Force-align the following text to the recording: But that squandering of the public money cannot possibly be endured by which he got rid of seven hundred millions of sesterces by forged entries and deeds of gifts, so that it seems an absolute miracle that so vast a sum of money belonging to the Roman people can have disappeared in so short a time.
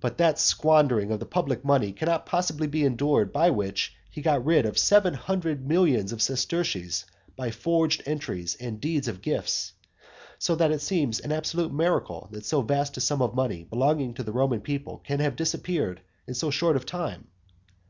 But 0.00 0.16
that 0.16 0.38
squandering 0.38 1.10
of 1.10 1.20
the 1.20 1.26
public 1.26 1.62
money 1.62 1.92
cannot 1.92 2.24
possibly 2.24 2.66
be 2.66 2.86
endured 2.86 3.34
by 3.34 3.50
which 3.50 3.94
he 4.10 4.22
got 4.22 4.42
rid 4.46 4.64
of 4.64 4.78
seven 4.78 5.12
hundred 5.12 5.68
millions 5.68 6.10
of 6.10 6.22
sesterces 6.22 7.04
by 7.36 7.50
forged 7.50 8.02
entries 8.06 8.54
and 8.58 8.80
deeds 8.80 9.08
of 9.08 9.20
gifts, 9.20 9.74
so 10.38 10.54
that 10.54 10.72
it 10.72 10.80
seems 10.80 11.20
an 11.20 11.32
absolute 11.32 11.70
miracle 11.70 12.30
that 12.32 12.46
so 12.46 12.62
vast 12.62 12.96
a 12.96 13.02
sum 13.02 13.20
of 13.20 13.34
money 13.34 13.64
belonging 13.64 14.14
to 14.14 14.22
the 14.22 14.32
Roman 14.32 14.62
people 14.62 15.02
can 15.04 15.20
have 15.20 15.36
disappeared 15.36 16.00
in 16.26 16.32
so 16.32 16.50
short 16.50 16.74
a 16.78 16.80
time. 16.80 17.26